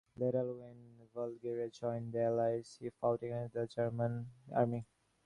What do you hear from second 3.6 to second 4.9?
German army.